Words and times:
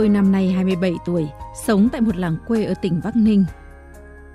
Tôi 0.00 0.08
năm 0.08 0.32
nay 0.32 0.52
27 0.52 0.94
tuổi, 1.04 1.28
sống 1.64 1.88
tại 1.92 2.00
một 2.00 2.16
làng 2.16 2.36
quê 2.46 2.64
ở 2.64 2.74
tỉnh 2.74 3.00
Bắc 3.04 3.16
Ninh. 3.16 3.44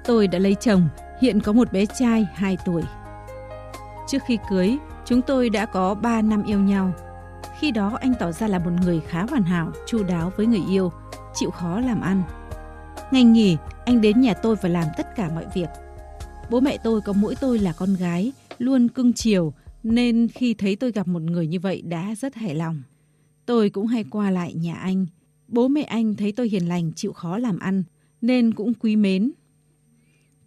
Tôi 0.06 0.28
đã 0.28 0.40
lấy 0.40 0.56
chồng, 0.56 0.90
hiện 1.22 1.40
có 1.40 1.54
một 1.54 1.72
bé 1.72 1.86
trai 1.86 2.28
2 2.34 2.58
tuổi. 2.66 2.82
Trước 4.08 4.18
khi 4.28 4.38
cưới, 4.50 4.78
chúng 5.06 5.22
tôi 5.22 5.50
đã 5.50 5.66
có 5.66 5.96
3 5.96 6.22
năm 6.22 6.44
yêu 6.44 6.60
nhau. 6.60 6.94
Khi 7.60 7.72
đó 7.72 7.98
anh 8.02 8.14
tỏ 8.20 8.32
ra 8.32 8.48
là 8.48 8.60
một 8.60 8.72
người 8.84 9.00
khá 9.00 9.26
hoàn 9.30 9.44
hảo, 9.44 9.72
chu 9.86 10.04
đáo 10.04 10.32
với 10.38 10.46
người 10.46 10.64
yêu, 10.70 10.92
chịu 11.34 11.52
khó 11.52 11.80
làm 11.80 12.02
ăn. 12.02 12.24
Ngày 13.12 13.24
nghỉ, 13.24 13.58
anh 13.86 14.02
đến 14.02 14.22
nhà 14.22 14.34
tôi 14.34 14.56
và 14.62 14.70
làm 14.70 14.88
tất 14.98 15.16
cả 15.16 15.30
mọi 15.36 15.46
việc. 15.54 15.70
Bố 16.50 16.60
mẹ 16.60 16.78
tôi 16.84 17.02
có 17.02 17.14
mỗi 17.14 17.36
tôi 17.36 17.60
là 17.60 17.74
con 17.74 17.96
gái, 17.96 18.32
luôn 18.58 18.88
cưng 18.88 19.14
chiều, 19.14 19.54
nên 19.84 20.28
khi 20.28 20.54
thấy 20.54 20.76
tôi 20.76 20.92
gặp 20.92 21.08
một 21.08 21.22
người 21.22 21.48
như 21.48 21.60
vậy 21.60 21.82
đã 21.82 22.14
rất 22.18 22.36
hài 22.36 22.56
lòng. 22.56 22.84
Tôi 23.46 23.70
cũng 23.70 23.88
hay 23.88 24.04
qua 24.04 24.32
lại 24.32 24.54
nhà 24.54 24.76
anh. 24.76 25.06
Bố 25.48 25.68
mẹ 25.68 25.84
anh 25.84 26.16
thấy 26.16 26.32
tôi 26.32 26.50
hiền 26.50 26.68
lành, 26.68 26.92
chịu 26.96 27.14
khó 27.14 27.38
làm 27.38 27.60
ăn, 27.60 27.84
nên 28.22 28.54
cũng 28.54 28.74
quý 28.74 28.96
mến. 28.96 29.32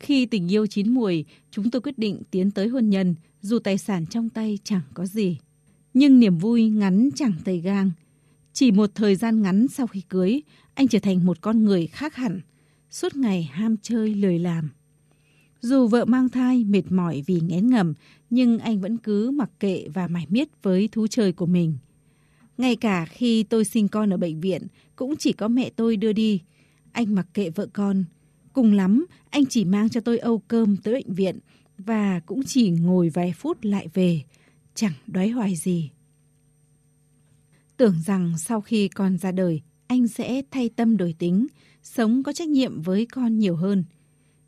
Khi 0.01 0.27
tình 0.27 0.53
yêu 0.53 0.67
chín 0.67 0.95
mùi, 0.95 1.25
chúng 1.51 1.71
tôi 1.71 1.83
quyết 1.83 1.99
định 1.99 2.23
tiến 2.31 2.51
tới 2.51 2.69
hôn 2.69 2.91
nhân, 2.91 3.15
dù 3.43 3.59
tài 3.59 3.79
sản 3.79 4.07
trong 4.07 4.29
tay 4.29 4.59
chẳng 4.65 4.83
có 4.95 5.07
gì. 5.07 5.39
Nhưng 5.95 6.21
niềm 6.21 6.39
vui 6.39 6.69
ngắn 6.69 7.09
chẳng 7.15 7.33
tầy 7.45 7.61
gang. 7.61 7.91
Chỉ 8.53 8.71
một 8.71 8.91
thời 8.95 9.17
gian 9.17 9.43
ngắn 9.43 9.69
sau 9.69 9.87
khi 9.87 10.01
cưới, 10.09 10.41
anh 10.75 10.89
trở 10.89 10.99
thành 10.99 11.27
một 11.27 11.41
con 11.41 11.65
người 11.65 11.87
khác 11.87 12.15
hẳn, 12.15 12.41
suốt 12.91 13.17
ngày 13.17 13.43
ham 13.43 13.77
chơi 13.83 14.15
lười 14.15 14.39
làm. 14.39 14.71
Dù 15.61 15.87
vợ 15.87 16.05
mang 16.05 16.29
thai 16.29 16.65
mệt 16.65 16.93
mỏi 16.93 17.23
vì 17.27 17.41
ngén 17.41 17.71
ngầm, 17.71 17.95
nhưng 18.31 18.59
anh 18.59 18.81
vẫn 18.81 18.99
cứ 18.99 19.31
mặc 19.31 19.51
kệ 19.61 19.89
và 19.95 20.09
mải 20.09 20.27
miết 20.29 20.49
với 20.63 20.89
thú 20.93 21.07
chơi 21.07 21.33
của 21.33 21.47
mình. 21.47 21.75
Ngay 22.59 22.77
cả 22.77 23.05
khi 23.05 23.43
tôi 23.43 23.65
sinh 23.65 23.89
con 23.89 24.13
ở 24.13 24.17
bệnh 24.17 24.41
viện, 24.41 24.67
cũng 24.97 25.17
chỉ 25.17 25.33
có 25.33 25.49
mẹ 25.49 25.71
tôi 25.77 25.97
đưa 25.97 26.13
đi. 26.13 26.41
Anh 26.93 27.15
mặc 27.15 27.27
kệ 27.35 27.51
vợ 27.51 27.67
con. 27.73 28.05
Cùng 28.53 28.73
lắm, 28.73 29.07
anh 29.31 29.47
chỉ 29.47 29.65
mang 29.65 29.89
cho 29.89 30.01
tôi 30.01 30.19
âu 30.19 30.39
cơm 30.39 30.77
tới 30.77 30.95
bệnh 30.95 31.15
viện 31.15 31.39
và 31.79 32.21
cũng 32.27 32.43
chỉ 32.47 32.71
ngồi 32.71 33.09
vài 33.09 33.33
phút 33.37 33.59
lại 33.65 33.89
về, 33.95 34.23
chẳng 34.75 34.93
đói 35.07 35.29
hoài 35.29 35.57
gì. 35.57 35.91
Tưởng 37.77 37.95
rằng 38.07 38.39
sau 38.39 38.61
khi 38.61 38.89
con 38.89 39.19
ra 39.19 39.33
đời, 39.33 39.61
anh 39.87 40.09
sẽ 40.09 40.43
thay 40.51 40.69
tâm 40.69 40.97
đổi 40.97 41.15
tính, 41.19 41.47
sống 41.83 42.23
có 42.23 42.33
trách 42.33 42.49
nhiệm 42.49 42.83
với 42.83 43.07
con 43.07 43.39
nhiều 43.39 43.57
hơn. 43.57 43.85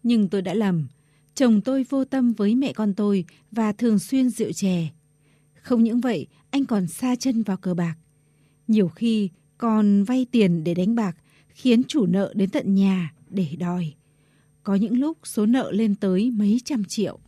Nhưng 0.03 0.28
tôi 0.28 0.42
đã 0.42 0.55
lầm. 0.55 0.86
Chồng 1.34 1.61
tôi 1.61 1.84
vô 1.88 2.05
tâm 2.05 2.33
với 2.33 2.55
mẹ 2.55 2.72
con 2.72 2.94
tôi 2.94 3.25
và 3.50 3.72
thường 3.72 3.98
xuyên 3.98 4.31
rượu 4.31 4.53
chè. 4.53 4.88
Không 5.62 5.84
những 5.84 6.00
vậy, 6.00 6.27
anh 6.50 6.64
còn 6.64 6.86
xa 6.86 7.16
chân 7.16 7.42
vào 7.42 7.56
cờ 7.56 7.75
bạc. 7.75 7.94
Nhiều 8.69 8.89
khi 8.89 9.28
còn 9.58 10.05
vay 10.05 10.27
tiền 10.30 10.64
để 10.64 10.75
đánh 10.75 10.94
bạc, 10.94 11.16
khiến 11.48 11.83
chủ 11.84 12.06
nợ 12.06 12.33
đến 12.36 12.50
tận 12.50 12.75
nhà 12.75 13.12
để 13.28 13.48
đòi. 13.58 13.94
Có 14.62 14.75
những 14.75 14.98
lúc 14.98 15.19
số 15.25 15.47
nợ 15.47 15.72
lên 15.72 15.94
tới 15.94 16.31
mấy 16.31 16.61
trăm 16.64 16.84
triệu. 16.84 17.19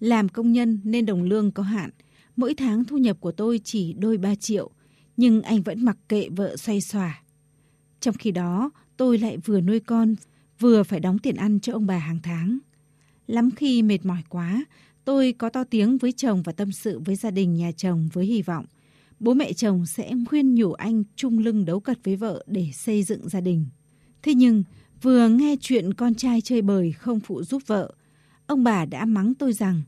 Làm 0.00 0.28
công 0.28 0.52
nhân 0.52 0.80
nên 0.84 1.06
đồng 1.06 1.22
lương 1.22 1.52
có 1.52 1.62
hạn, 1.62 1.90
mỗi 2.36 2.54
tháng 2.54 2.84
thu 2.84 2.98
nhập 2.98 3.16
của 3.20 3.32
tôi 3.32 3.60
chỉ 3.64 3.92
đôi 3.92 4.18
ba 4.18 4.34
triệu, 4.34 4.70
nhưng 5.16 5.42
anh 5.42 5.62
vẫn 5.62 5.84
mặc 5.84 5.98
kệ 6.08 6.28
vợ 6.28 6.56
xoay 6.56 6.80
xòa. 6.80 7.22
Trong 8.00 8.14
khi 8.14 8.30
đó, 8.30 8.70
tôi 8.96 9.18
lại 9.18 9.36
vừa 9.36 9.60
nuôi 9.60 9.80
con, 9.80 10.14
vừa 10.58 10.82
phải 10.82 11.00
đóng 11.00 11.18
tiền 11.18 11.36
ăn 11.36 11.60
cho 11.60 11.72
ông 11.72 11.86
bà 11.86 11.98
hàng 11.98 12.18
tháng. 12.22 12.58
Lắm 13.26 13.50
khi 13.50 13.82
mệt 13.82 14.06
mỏi 14.06 14.22
quá, 14.28 14.64
tôi 15.08 15.34
có 15.38 15.48
to 15.48 15.64
tiếng 15.64 15.98
với 15.98 16.12
chồng 16.12 16.42
và 16.42 16.52
tâm 16.52 16.72
sự 16.72 16.98
với 16.98 17.16
gia 17.16 17.30
đình 17.30 17.54
nhà 17.54 17.72
chồng 17.76 18.08
với 18.12 18.26
hy 18.26 18.42
vọng 18.42 18.64
bố 19.20 19.34
mẹ 19.34 19.52
chồng 19.52 19.86
sẽ 19.86 20.12
khuyên 20.28 20.54
nhủ 20.54 20.72
anh 20.72 21.02
chung 21.16 21.38
lưng 21.38 21.64
đấu 21.64 21.80
cật 21.80 21.98
với 22.04 22.16
vợ 22.16 22.44
để 22.46 22.70
xây 22.74 23.02
dựng 23.02 23.28
gia 23.28 23.40
đình. 23.40 23.66
Thế 24.22 24.34
nhưng, 24.34 24.62
vừa 25.02 25.28
nghe 25.28 25.56
chuyện 25.60 25.94
con 25.94 26.14
trai 26.14 26.40
chơi 26.40 26.62
bời 26.62 26.92
không 26.92 27.20
phụ 27.20 27.42
giúp 27.42 27.62
vợ, 27.66 27.92
ông 28.46 28.64
bà 28.64 28.84
đã 28.84 29.04
mắng 29.04 29.34
tôi 29.34 29.52
rằng, 29.52 29.82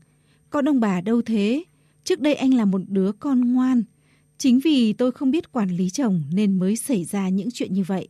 con 0.49 0.69
ông 0.69 0.79
bà 0.79 1.01
đâu 1.01 1.21
thế, 1.21 1.63
trước 2.03 2.19
đây 2.19 2.35
anh 2.35 2.53
là 2.53 2.65
một 2.65 2.81
đứa 2.87 3.11
con 3.11 3.53
ngoan, 3.53 3.83
chính 4.37 4.59
vì 4.59 4.93
tôi 4.93 5.11
không 5.11 5.31
biết 5.31 5.51
quản 5.51 5.69
lý 5.69 5.89
chồng 5.89 6.23
nên 6.33 6.59
mới 6.59 6.75
xảy 6.75 7.05
ra 7.05 7.29
những 7.29 7.49
chuyện 7.53 7.73
như 7.73 7.83
vậy. 7.83 8.07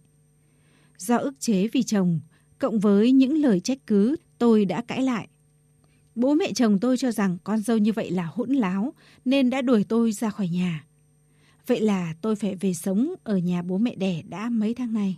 Do 0.98 1.18
ức 1.18 1.40
chế 1.40 1.68
vì 1.68 1.84
chồng, 1.84 2.20
cộng 2.60 2.80
với 2.80 3.12
những 3.12 3.42
lời 3.42 3.60
trách 3.60 3.80
cứ, 3.88 4.16
tôi 4.38 4.66
đã 4.66 4.82
cãi 4.82 5.04
lại. 5.04 5.28
Bố 6.22 6.34
mẹ 6.34 6.54
chồng 6.54 6.80
tôi 6.80 6.98
cho 6.98 7.12
rằng 7.12 7.38
con 7.44 7.60
dâu 7.62 7.78
như 7.78 7.92
vậy 7.94 8.12
là 8.12 8.30
hỗn 8.34 8.50
láo 8.50 8.94
nên 9.26 9.50
đã 9.50 9.62
đuổi 9.62 9.84
tôi 9.84 10.12
ra 10.12 10.30
khỏi 10.30 10.48
nhà. 10.48 10.86
Vậy 11.68 11.82
là 11.82 12.14
tôi 12.22 12.36
phải 12.36 12.56
về 12.56 12.74
sống 12.74 13.16
ở 13.24 13.38
nhà 13.38 13.62
bố 13.62 13.78
mẹ 13.78 13.96
đẻ 13.96 14.22
đã 14.30 14.50
mấy 14.50 14.74
tháng 14.74 14.94
nay. 14.94 15.18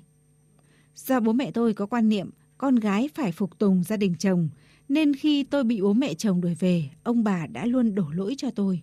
Do 0.95 1.19
bố 1.19 1.33
mẹ 1.33 1.51
tôi 1.51 1.73
có 1.73 1.85
quan 1.85 2.09
niệm 2.09 2.29
con 2.57 2.75
gái 2.75 3.09
phải 3.15 3.31
phục 3.31 3.59
tùng 3.59 3.83
gia 3.83 3.97
đình 3.97 4.15
chồng, 4.19 4.49
nên 4.89 5.15
khi 5.15 5.43
tôi 5.43 5.63
bị 5.63 5.81
bố 5.81 5.93
mẹ 5.93 6.13
chồng 6.13 6.41
đuổi 6.41 6.55
về, 6.59 6.89
ông 7.03 7.23
bà 7.23 7.47
đã 7.47 7.65
luôn 7.65 7.95
đổ 7.95 8.05
lỗi 8.13 8.35
cho 8.37 8.51
tôi. 8.51 8.81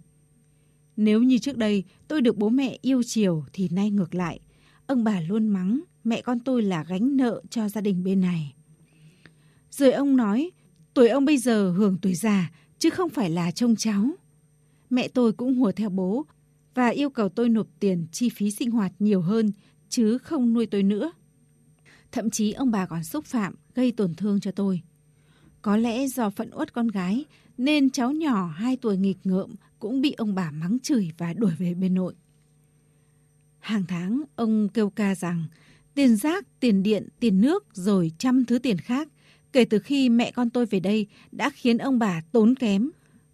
Nếu 0.97 1.22
như 1.22 1.38
trước 1.38 1.56
đây 1.56 1.84
tôi 2.08 2.20
được 2.20 2.37
bố 2.37 2.48
mẹ 2.48 2.78
yêu 2.82 3.02
chiều 3.02 3.44
thì 3.52 3.69
nay 3.69 3.91
ngược 3.91 4.14
lại, 4.14 4.41
ông 4.87 5.04
bà 5.04 5.20
luôn 5.20 5.48
mắng 5.48 5.81
mẹ 6.04 6.22
con 6.22 6.41
tôi 6.41 6.62
là 6.62 6.84
gánh 6.88 7.16
nợ 7.16 7.42
cho 7.50 7.69
gia 7.69 7.81
đình 7.81 8.04
bên 8.04 8.20
này. 8.20 8.54
Rồi 9.70 9.92
ông 9.92 10.16
nói, 10.16 10.50
tuổi 11.00 11.09
ông 11.09 11.25
bây 11.25 11.38
giờ 11.38 11.71
hưởng 11.71 11.99
tuổi 12.03 12.15
già 12.15 12.50
chứ 12.78 12.91
không 12.91 13.11
phải 13.11 13.31
là 13.31 13.50
trông 13.50 13.77
cháu. 13.77 14.11
Mẹ 14.91 15.09
tôi 15.09 15.33
cũng 15.33 15.55
hùa 15.55 15.72
theo 15.72 15.91
bố, 15.91 16.27
và 16.75 16.88
yêu 16.88 17.11
cầu 17.11 17.28
tôi 17.28 17.49
nộp 17.49 17.66
tiền 17.81 18.06
chi 18.12 18.28
phí 18.28 18.50
sinh 18.50 18.71
hoạt 18.71 18.93
nhiều 18.99 19.21
hơn 19.21 19.53
chứ 19.88 20.19
không 20.19 20.53
nuôi 20.53 20.66
tôi 20.66 20.83
nữa. 20.83 21.12
Thậm 22.12 22.31
chí 22.31 22.53
ông 22.53 22.71
bà 22.71 22.87
còn 22.87 23.05
xúc 23.05 23.25
phạm, 23.25 23.55
gây 23.75 23.93
tổn 23.93 24.15
thương 24.15 24.41
cho 24.41 24.50
tôi. 24.50 24.81
Có 25.62 25.77
lẽ 25.77 26.06
do 26.06 26.31
phận 26.31 26.50
uất 26.55 26.72
con 26.72 26.88
gái 26.88 27.25
nên 27.59 27.91
cháu 27.91 28.12
nhỏ 28.12 28.47
2 28.47 28.77
tuổi 28.77 28.97
nghịch 28.97 29.19
ngợm 29.25 29.55
cũng 29.78 30.00
bị 30.00 30.12
ông 30.12 30.34
bà 30.34 30.50
mắng 30.50 30.78
chửi 30.82 31.11
và 31.19 31.32
đuổi 31.32 31.53
về 31.59 31.75
bên 31.75 31.94
nội. 31.94 32.15
Hàng 33.59 33.84
tháng 33.88 34.22
ông 34.37 34.69
kêu 34.69 34.91
ca 34.91 35.15
rằng 35.15 35.44
tiền 35.94 36.17
rác, 36.17 36.61
tiền 36.61 36.82
điện, 36.82 37.09
tiền 37.21 37.41
nước 37.41 37.65
rồi 37.72 38.12
trăm 38.19 38.44
thứ 38.44 38.59
tiền 38.59 38.78
khác 38.78 39.09
kể 39.53 39.65
từ 39.65 39.78
khi 39.78 40.09
mẹ 40.09 40.31
con 40.31 40.50
tôi 40.50 40.66
về 40.66 40.81
đây 40.81 41.06
đã 41.33 41.50
khiến 41.50 41.78
ông 41.78 41.99
bà 41.99 42.22
tốn 42.33 42.55
kém 42.55 42.91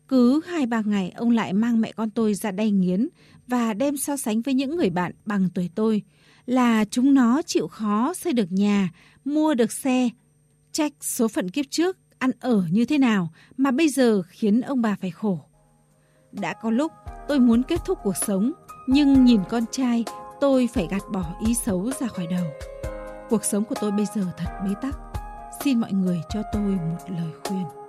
cứ 0.09 0.41
hai 0.47 0.67
ba 0.67 0.83
ngày 0.87 1.13
ông 1.17 1.31
lại 1.31 1.53
mang 1.53 1.81
mẹ 1.81 1.93
con 1.93 2.11
tôi 2.11 2.35
ra 2.35 2.51
đây 2.51 2.71
nghiến 2.71 3.09
và 3.47 3.75
đem 3.75 3.97
so 3.97 4.17
sánh 4.17 4.43
với 4.43 4.55
những 4.55 4.77
người 4.77 4.91
bạn 4.91 5.13
bằng 5.25 5.49
tuổi 5.55 5.71
tôi 5.75 6.03
là 6.47 6.85
chúng 6.85 7.15
nó 7.15 7.43
chịu 7.47 7.69
khó 7.69 8.15
xây 8.15 8.33
được 8.33 8.53
nhà, 8.53 8.89
mua 9.25 9.55
được 9.55 9.73
xe. 9.73 10.09
Trách 10.73 10.93
số 11.01 11.29
phận 11.29 11.51
kiếp 11.51 11.65
trước 11.71 11.97
ăn 12.19 12.31
ở 12.41 12.65
như 12.71 12.85
thế 12.85 12.99
nào 12.99 13.33
mà 13.57 13.71
bây 13.71 13.89
giờ 13.89 14.23
khiến 14.29 14.61
ông 14.61 14.83
bà 14.83 14.97
phải 15.01 15.11
khổ. 15.11 15.41
Đã 16.33 16.55
có 16.63 16.71
lúc 16.71 16.93
tôi 17.29 17.41
muốn 17.41 17.63
kết 17.63 17.81
thúc 17.87 17.99
cuộc 18.03 18.17
sống, 18.27 18.53
nhưng 18.87 19.25
nhìn 19.25 19.41
con 19.49 19.65
trai 19.73 20.05
tôi 20.41 20.69
phải 20.75 20.89
gạt 20.91 21.03
bỏ 21.13 21.37
ý 21.47 21.55
xấu 21.55 21.93
ra 22.01 22.07
khỏi 22.07 22.27
đầu. 22.31 22.47
Cuộc 23.31 23.45
sống 23.45 23.65
của 23.65 23.75
tôi 23.81 23.91
bây 23.93 24.07
giờ 24.15 24.33
thật 24.37 24.51
bế 24.65 24.75
tắc. 24.83 25.16
Xin 25.61 25.81
mọi 25.81 25.93
người 25.93 26.23
cho 26.29 26.43
tôi 26.53 26.63
một 26.63 26.99
lời 27.09 27.31
khuyên. 27.45 27.86